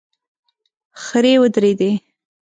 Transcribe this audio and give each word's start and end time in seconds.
خرې 1.03 1.33
ودرېدې. 1.41 1.91